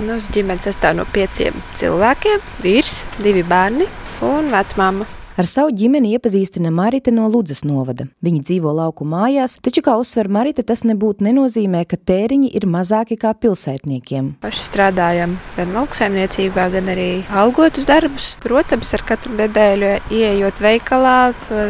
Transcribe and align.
Mūsu 0.00 0.32
ģimene 0.32 0.62
sastāv 0.62 0.94
no 0.96 1.04
pieciem 1.12 1.56
cilvēkiem- 1.76 2.40
vīrs, 2.64 3.02
divi 3.20 3.42
bērni 3.44 3.88
un 4.24 4.48
vecmāma. 4.52 5.19
Ar 5.38 5.46
savu 5.46 5.70
ģimeni 5.70 6.10
iepazīstina 6.16 6.72
Marita 6.74 7.12
no 7.14 7.28
Ludzas 7.30 7.60
novada. 7.62 8.08
Viņi 8.26 8.40
dzīvo 8.48 8.72
lauku 8.74 9.04
mājās, 9.06 9.54
taču, 9.62 9.78
kā 9.86 9.94
uzsver 10.00 10.26
Marita, 10.26 10.64
tas 10.66 10.82
nebūtu 10.82 11.22
nenozīmē, 11.22 11.84
ka 11.86 11.94
tēriņi 12.10 12.50
ir 12.58 12.66
mazāki 12.66 13.14
kā 13.20 13.30
pilsētniekiem. 13.38 14.32
Paši 14.42 14.64
strādājam 14.66 15.36
gan 15.54 15.70
lauksaimniecībā, 15.76 16.64
gan 16.74 16.90
arī 16.90 17.06
algotus 17.30 17.86
darbus. 17.86 18.32
Protams, 18.42 18.90
ar 18.98 19.04
katru 19.06 19.36
nedēļu 19.38 19.92
ieejot 20.18 20.64
veikalā, 20.64 21.14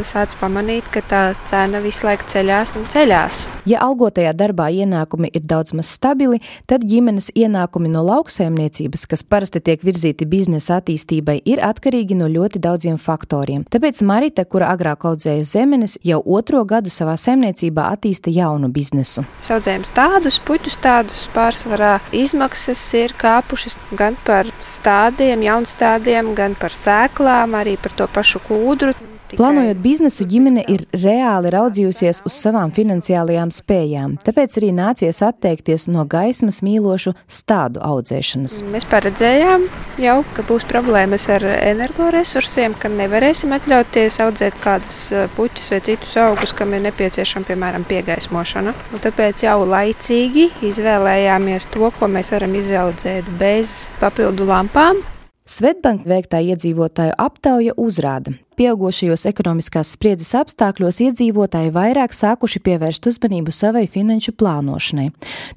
sāc 0.08 0.32
pamanīt, 0.40 0.88
ka 0.94 1.04
tā 1.04 1.22
cena 1.50 1.84
visu 1.84 2.08
laiku 2.08 2.30
ceļās 2.32 2.72
un 2.80 2.88
ceļās. 2.88 3.44
Ja 3.68 3.84
algotajā 3.84 4.32
darbā 4.40 4.70
ienākumi 4.72 5.28
ir 5.36 5.44
daudz 5.44 5.76
maz 5.76 5.92
stabili, 5.92 6.40
tad 6.64 6.88
ģimenes 6.88 7.28
ienākumi 7.36 7.92
no 7.92 8.06
lauksaimniecības, 8.08 9.04
kas 9.12 9.22
parasti 9.22 9.60
tiek 9.68 9.84
virzīti 9.84 10.24
biznesa 10.24 10.80
attīstībai, 10.80 11.42
ir 11.44 11.60
atkarīgi 11.60 12.16
no 12.16 12.32
ļoti 12.32 12.64
daudziem 12.64 12.96
faktoriem 12.96 13.49
gadiem. 13.50 13.64
Tāpēc 13.70 14.02
Marita, 14.06 14.44
kura 14.44 14.70
agrāk 14.74 15.04
audzēja 15.04 15.44
zemenes, 15.44 15.98
jau 16.04 16.20
otro 16.24 16.64
gadu 16.64 16.90
savā 16.90 17.16
saimniecībā 17.18 17.90
attīsta 17.94 18.30
jaunu 18.30 18.70
biznesu. 18.70 19.24
Audzējam 19.50 19.84
tādus 19.94 20.40
puķus, 20.40 20.78
tādus 20.80 21.28
pārsvarā 21.34 22.00
izmaksas 22.12 22.82
ir 22.94 23.14
kāpušas 23.18 23.78
gan 23.96 24.16
par 24.24 24.46
stādiem, 24.62 25.42
jaunstādiem, 25.42 26.34
gan 26.34 26.54
par 26.54 26.70
sēklām, 26.70 27.56
arī 27.58 27.76
par 27.80 27.92
to 27.96 28.08
pašu 28.10 28.42
kūdru. 28.46 29.09
Plānojot 29.38 29.78
biznesu, 29.82 30.24
ģimene 30.26 30.64
ir 30.70 30.82
reāli 30.96 31.52
raudzījusies 31.54 32.22
uz 32.26 32.34
savām 32.34 32.72
finansiālajām 32.74 33.52
spējām, 33.54 34.16
tāpēc 34.24 34.58
arī 34.58 34.70
nācies 34.74 35.20
atteikties 35.22 35.86
no 35.92 36.02
gaismas 36.10 36.60
mīlošu 36.66 37.14
stādu 37.30 37.82
audzēšanas. 37.86 38.60
Mēs 38.72 38.86
paredzējām 38.90 39.68
jau, 40.02 40.16
ka 40.34 40.44
būs 40.48 40.66
problēmas 40.70 41.28
ar 41.30 41.46
energoresursiem, 41.52 42.74
ka 42.80 42.90
nevarēsim 42.92 43.54
atļauties 43.54 44.18
audzēt 44.24 44.58
kādas 44.64 45.02
eh, 45.14 45.28
puķus 45.36 45.70
vai 45.74 45.80
citus 45.86 46.16
augus, 46.20 46.54
kam 46.56 46.74
ir 46.74 46.84
nepieciešama, 46.88 47.46
piemēram, 47.52 47.86
piegaismošana. 47.90 48.74
Un 48.90 49.04
tāpēc 49.06 49.46
jau 49.46 49.60
laicīgi 49.68 50.50
izvēlējāmies 50.66 51.70
to, 51.70 51.86
ko 51.98 52.10
mēs 52.10 52.34
varam 52.34 52.58
izaudzēt 52.58 53.30
bez 53.40 53.88
papildu 54.02 54.48
lampām. 54.50 55.04
Svetbank 55.50 56.04
veiktā 56.06 56.38
iedzīvotāju 56.46 57.16
aptauja 57.18 57.72
uzrāda, 57.80 58.36
pieaugušajos 58.60 59.22
ekonomiskās 59.30 59.94
spriedzes 59.94 60.34
apstākļos 60.36 60.98
iedzīvotāji 61.06 61.70
vairāk 61.72 62.12
sākuši 62.12 62.60
pievērst 62.66 63.06
uzmanību 63.08 63.54
savai 63.56 63.86
finanšu 63.88 64.34
plānošanai. 64.36 65.06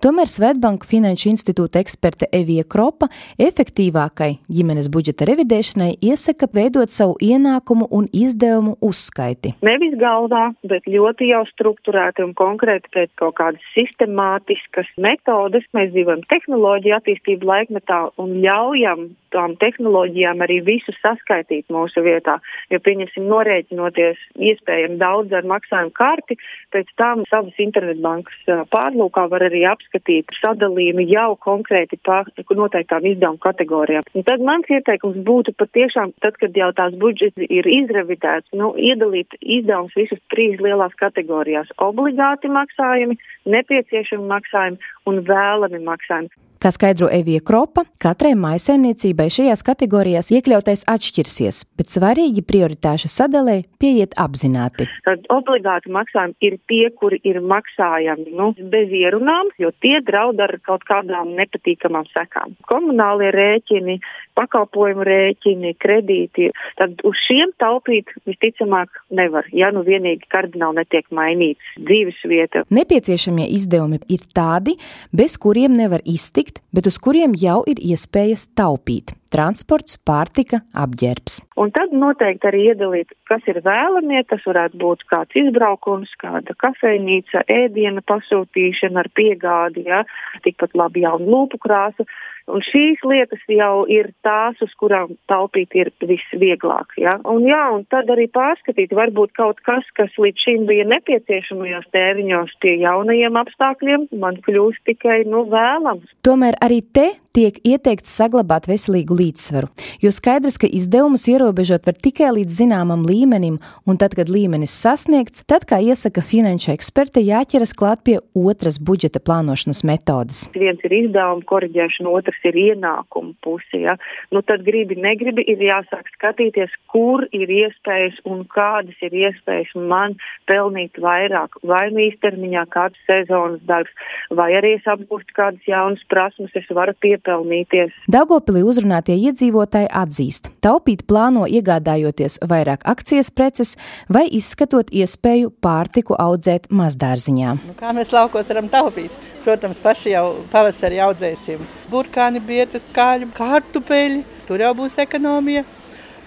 Tomēr 0.03 0.29
Svetbanka 0.31 0.87
Finanšu 0.87 1.33
institūta 1.33 1.81
eksperte 1.83 2.29
Evija 2.31 2.63
Kropa 2.63 3.09
efektīvākai 3.43 4.29
ģimenes 4.47 4.87
budžeta 4.93 5.27
revidēšanai 5.27 5.89
iesaka 5.99 6.47
veidot 6.55 6.93
savu 6.95 7.17
ienākumu 7.19 7.89
un 7.91 8.07
izdevumu 8.15 8.77
uzskaiti. 8.79 9.51
Nevis 9.67 9.97
galvā, 9.99 10.45
bet 10.63 10.87
ļoti 10.87 11.27
jau 11.33 11.43
strukturēti 11.51 12.23
un 12.23 12.31
konkrēti 12.39 12.87
pēc 12.95 13.11
kaut 13.19 13.35
kādas 13.41 13.67
sistemātiskas 13.75 14.87
metodes. 14.95 15.67
Mēs 15.75 15.91
dzīvojam 15.91 16.23
tehnoloģiju 16.31 16.95
attīstību 17.01 17.51
laikmetā 17.51 17.99
un 18.23 18.37
ļaujam 18.45 19.09
tām 19.33 19.57
tehnoloģijām 19.59 20.43
arī 20.45 20.59
visu 20.65 20.93
saskaitīt 21.01 21.71
mūsu 21.73 22.03
vietā. 22.05 22.37
Jo, 22.71 22.79
pieņemsim, 22.93 23.25
norēķinoties 23.31 24.21
iespējami 24.37 24.99
daudz 25.01 25.33
ar 25.33 25.47
maksājumu 25.49 25.93
karti, 25.97 26.37
pēc 26.73 26.89
tam 26.99 27.23
savas 27.29 27.57
internetbankas 27.61 28.69
pārlūkā 28.73 29.25
var 29.31 29.47
arī 29.49 29.63
apskatīt 29.69 30.29
sadalījumu 30.39 31.07
jau 31.09 31.33
konkrēti 31.41 31.99
par 32.05 32.29
noteiktām 32.53 33.05
izdevumu 33.09 33.41
kategorijām. 33.41 34.05
Un 34.13 34.27
tad 34.27 34.43
mans 34.45 34.69
ieteikums 34.69 35.17
būtu 35.25 35.55
patiešām, 35.57 36.13
tad, 36.21 36.37
kad 36.41 36.55
jau 36.57 36.69
tās 36.77 36.93
budžets 36.99 37.47
ir 37.49 37.67
izrevidēts, 37.69 38.53
nu, 38.53 38.73
iedalīt 38.77 39.33
izdevumus 39.41 39.95
visus 39.97 40.21
trīs 40.33 40.61
lielās 40.61 40.93
kategorijās- 41.01 41.73
obligāti 41.89 42.51
maksājumi, 42.51 43.17
nepieciešami 43.45 44.29
maksājumi 44.29 44.77
un 45.09 45.23
vēlami 45.25 45.81
maksājumi. 45.83 46.29
Kā 46.63 46.69
skaidro 46.71 47.09
Evija 47.11 47.41
Kropa, 47.43 47.81
katrai 47.99 48.37
maisaimniecībai 48.39 49.25
šajās 49.35 49.65
kategorijās 49.67 50.29
iekļautais 50.31 50.85
atšķirsies, 50.87 51.57
bet 51.75 51.89
svarīgi 51.91 52.39
prioritāšu 52.47 53.09
sadalē 53.11 53.57
pieiet 53.83 54.15
apzināti. 54.15 54.87
Tad 55.03 55.27
obligāti 55.35 55.91
maksājumi 55.91 56.37
ir 56.47 56.55
tie, 56.71 56.85
kuri 56.95 57.19
ir 57.27 57.41
maksājami 57.43 58.31
nu, 58.39 58.53
bez 58.71 58.95
ierunām, 58.95 59.51
jo 59.59 59.73
tie 59.83 59.99
draud 60.07 60.39
ar 60.39 60.53
kaut 60.63 60.85
kādām 60.87 61.33
nepatīkamām 61.35 62.07
sekām. 62.13 62.55
Komunālie 62.71 63.33
rēķini, 63.35 63.97
pakalpojumu 64.39 65.03
rēķini, 65.09 65.73
kredīti. 65.83 66.47
Tad 66.79 67.03
uz 67.03 67.19
šiem 67.25 67.51
taupīt 67.59 68.15
visticamāk 68.23 69.03
nevar, 69.11 69.51
ja 69.51 69.73
nu 69.75 69.83
vienīgi 69.83 70.31
kardināli 70.31 70.79
netiek 70.79 71.11
mainīts 71.11 71.75
dzīves 71.75 72.23
vieta. 72.23 72.63
Nepieciešamie 72.71 73.51
izdevumi 73.59 73.99
ir 74.07 74.23
tādi, 74.31 74.79
bez 75.11 75.35
kuriem 75.35 75.75
nevar 75.75 75.99
iztikt 76.07 76.52
pirkt, 76.53 76.63
bet 76.73 76.87
uz 76.87 76.97
kuriem 76.97 77.33
jau 77.35 77.63
ir 77.67 77.77
iespējas 77.79 78.47
taupīt- 78.55 79.13
transports, 79.33 79.97
pārtika, 79.97 80.61
apģērbs. 80.73 81.41
Un 81.57 81.71
tad 81.71 81.91
noteikti 81.91 82.45
arī 82.47 82.73
iedalīt, 82.73 83.09
kas 83.27 83.41
ir 83.47 83.61
vēlamie. 83.61 84.25
Tas 84.27 84.41
varētu 84.45 84.77
būt 84.77 84.99
kāds 85.09 85.33
izbraukums, 85.33 86.09
kāda 86.21 86.53
kafejnīca, 86.55 87.43
ēdiena 87.47 88.01
pasūtīšana 88.01 88.97
ar 88.97 89.09
piegādi, 89.15 89.85
ja? 89.87 90.03
tikpat 90.43 90.75
labi 90.75 91.01
jauna 91.01 91.25
lūpu 91.25 91.57
krāsa. 91.57 92.05
Un 92.51 92.63
šīs 92.65 93.03
lietas 93.07 93.43
jau 93.47 93.85
ir 93.87 94.09
tās, 94.25 94.59
uz 94.63 94.71
kurām 94.79 95.15
taupīt 95.31 95.75
ir 95.79 95.91
visvieglāk. 96.03 96.91
Ja? 96.99 97.15
Un, 97.29 97.45
jā, 97.47 97.61
un 97.75 97.85
tad 97.91 98.11
arī 98.11 98.27
pārskatīt, 98.33 98.91
varbūt 98.95 99.31
kaut 99.37 99.61
kas, 99.63 99.87
kas 99.97 100.11
līdz 100.19 100.43
šim 100.45 100.67
bija 100.67 100.87
nepieciešamajos 100.91 101.87
tēriņos 101.95 102.55
pie 102.63 102.77
jaunajiem 102.83 103.39
apstākļiem, 103.43 104.07
man 104.19 104.41
kļūst 104.43 104.83
tikai 104.91 105.23
nu, 105.29 105.45
vēlams. 105.51 106.09
Tomēr 106.27 106.59
arī 106.63 106.81
te 106.83 107.13
tiek 107.33 107.55
ieteikts 107.65 108.13
saglabāt 108.13 108.67
veselīgu 108.69 109.15
līdzsvaru, 109.17 109.69
jo 110.03 110.11
skaidrs, 110.13 110.59
ka 110.61 110.69
izdevumus 110.69 111.25
ierobežot 111.31 111.87
var 111.89 111.97
tikai 111.97 112.29
līdz 112.37 112.59
zināmam 112.61 113.05
līmenim, 113.07 113.57
un 113.89 113.99
tad, 114.01 114.13
kad 114.17 114.29
līmenis 114.29 114.75
sasniegts, 114.83 115.45
tad, 115.49 115.65
kā 115.69 115.79
iesaka 115.81 116.21
finanšu 116.21 116.73
eksperte, 116.75 117.23
jāķeras 117.25 117.73
klāt 117.77 118.03
pie 118.05 118.19
otras 118.37 118.77
budžeta 118.77 119.21
plānošanas 119.23 119.81
metodes. 119.89 120.43
Viens 120.53 120.83
ir 120.85 120.93
izdevuma 120.99 121.45
korģēšana, 121.49 122.13
otrs 122.13 122.32
ir 122.43 122.59
ienākuma 122.59 123.33
puse. 123.43 123.79
Ja? 123.85 123.95
Nu, 124.35 124.43
tad 124.45 124.65
gribi, 124.67 124.99
negribi, 124.99 125.45
ir 125.47 125.63
jāsāk 125.63 126.11
skatīties, 126.17 126.73
kur 126.91 127.25
ir 127.31 127.49
iespējas 127.49 128.19
un 128.29 128.43
kādas 128.51 128.99
ir 129.05 129.15
iespējas 129.23 129.73
man 129.79 130.17
pelnīt 130.49 130.99
vairāk, 131.01 131.57
vai 131.63 131.87
nu 131.95 132.03
īstermiņā 132.09 132.67
kāds 132.73 132.99
sezonas 133.07 133.63
darbs, 133.69 133.91
vai 134.33 134.51
arī 134.59 134.75
es 134.77 134.87
apgūstu 134.89 135.37
kādas 135.37 135.67
jaunas 135.69 136.03
prasmes, 136.11 136.51
es 136.59 136.67
varu 136.69 136.91
pieprasīt 136.99 137.13
iepelnīties. 137.13 137.93
Daugopilī 138.11 138.63
uzrunātie 138.65 139.15
iedzīvotāji 139.29 139.89
atzīst, 139.89 140.49
taupīt 140.63 141.05
plāno 141.09 141.45
iegādājoties 141.47 142.39
vairāk 142.49 142.85
akcijas 142.85 143.31
preces 143.31 143.75
vai 144.09 144.25
izskatot 144.29 144.91
iespēju 144.91 145.53
pārtiku 145.63 146.17
audzēt 146.19 146.69
mazdārziņā. 146.71 147.57
Nu, 147.67 147.77
kā 147.79 147.93
mēs 147.95 148.13
laukos 148.13 148.51
varam 148.51 148.69
taupīt? 148.71 149.11
Protams, 149.43 149.81
paši 149.83 150.13
jau 150.13 150.27
pavasarī 150.53 151.01
audzēsim 151.03 151.63
burkāni, 151.93 152.41
bietas, 152.43 152.89
kāļu, 152.93 153.29
kartupeļi. 153.37 154.25
Tur 154.49 154.65
jau 154.65 154.73
būs 154.81 154.99
ekonomija. 155.05 155.63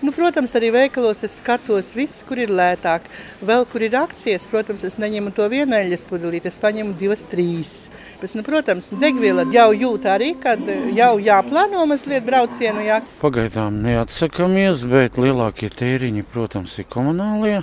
Nu, 0.05 0.13
protams, 0.13 0.53
arī 0.59 0.69
veikalos 0.75 1.23
es 1.25 1.39
skatos, 1.41 1.95
viss, 1.97 2.21
kur 2.29 2.37
ir 2.37 2.51
lētāk. 2.53 3.07
Vēl 3.49 3.65
kur 3.71 3.81
ir 3.81 3.95
akcijas, 3.97 4.45
protams, 4.51 4.85
es 4.85 4.99
neņemu 5.01 5.33
to 5.35 5.47
vienaļas 5.49 6.05
pudelīti, 6.11 6.51
es 6.51 6.61
paņemu 6.61 6.93
divas, 7.01 7.25
trīs. 7.31 7.73
Bet, 8.21 8.35
nu, 8.37 8.45
protams, 8.45 8.91
degviela 9.01 9.47
jau 9.55 9.71
jūt 9.73 10.05
arī, 10.13 10.35
kad 10.43 10.61
jau 10.93 11.15
jāplāno 11.25 11.87
mazliet 11.89 12.29
braucienu. 12.29 12.85
Jā. 12.85 13.01
Pagaidām 13.23 13.81
neatsakamies, 13.87 14.85
bet 14.93 15.17
lielākie 15.17 15.73
tēriņi, 15.73 16.29
protams, 16.29 16.77
ir 16.83 16.91
komunālie. 16.93 17.63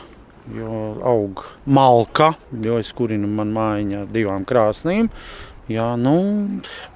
Jo 0.58 0.98
aug 1.08 1.46
malka, 1.72 2.34
jo 2.66 2.76
es 2.82 2.90
kurinu 2.92 3.30
man 3.32 3.54
mājiņā 3.56 4.02
divām 4.12 4.44
krāsnīm. 4.44 5.08
Jā, 5.72 5.94
nu, 5.96 6.18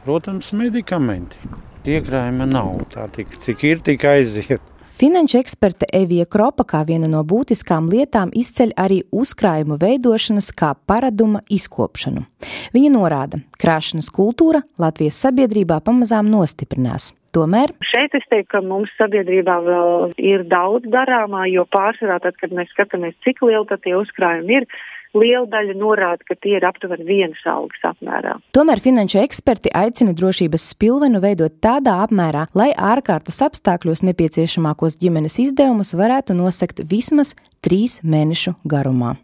protams, 0.04 0.52
medikamenti. 0.52 1.40
Iekrājuma 1.88 2.44
nav. 2.50 2.82
Tā 2.92 3.06
tik, 3.16 3.30
cik 3.40 3.62
ir, 3.64 3.80
tik 3.80 4.04
aiziet. 4.04 4.74
Finanšu 4.98 5.38
eksperte 5.38 5.86
Evija 5.94 6.26
Kropa 6.26 6.66
kā 6.66 6.80
viena 6.88 7.06
no 7.08 7.22
būtiskām 7.24 7.86
lietām 7.88 8.32
izceļ 8.34 8.74
arī 8.82 8.98
uzkrājumu 9.14 9.78
veidošanas 9.80 10.50
kā 10.58 10.72
paraduma 10.90 11.44
izkopšanu. 11.54 12.26
Viņa 12.74 12.90
norāda, 12.96 13.40
krāšanas 13.62 14.10
kultūra 14.12 14.64
Latvijas 14.82 15.22
sabiedrībā 15.22 15.78
pamazām 15.86 16.28
nostiprinās. 16.34 17.12
Tomēr 17.38 17.72
šeit 17.86 18.18
es 18.18 18.26
teiktu, 18.32 18.50
ka 18.56 18.64
mums 18.66 18.92
sabiedrībā 18.98 19.60
vēl 19.70 20.18
ir 20.18 20.44
daudz 20.50 20.90
darāmā, 20.90 21.46
jo 21.54 21.68
pārsvarā, 21.70 22.18
tad, 22.24 22.36
kad 22.42 22.56
mēs 22.58 22.74
skatāmies, 22.74 23.16
cik 23.22 23.46
liela 23.46 23.78
tie 23.78 23.94
uzkrājumi 24.00 24.60
ir, 24.60 24.68
liela 25.16 25.46
daļa 25.52 25.76
norāda, 25.78 26.24
ka 26.28 26.36
tie 26.42 26.58
ir 26.58 26.66
aptuveni 26.68 27.08
vienas 27.08 27.44
algas 27.48 27.86
apmērā. 27.92 28.38
Tomēr 28.58 28.82
finanšu 28.84 29.22
eksperti 29.24 29.72
aicina 29.78 30.16
drošības 30.18 30.68
spilvenu 30.74 31.22
veidot 31.24 31.60
tādā 31.64 32.00
apmērā, 32.06 32.48
lai 32.58 32.72
ārkārtas 32.74 33.40
apstākļos 33.48 34.04
nepieciešamākos 34.10 35.00
ģimenes 35.02 35.40
izdevumus 35.48 35.96
varētu 35.98 36.38
nosakt 36.38 36.84
vismaz 36.92 37.36
trīs 37.64 38.02
mēnešu 38.04 38.58
garumā. 38.68 39.16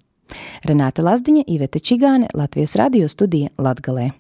Renāta 0.65 1.03
Lazdiņa, 1.05 1.45
Iveta 1.51 1.81
Čigāne, 1.83 2.31
Latvijas 2.33 2.77
radio 2.79 3.09
studija 3.11 3.51
Latgalē. 3.59 4.13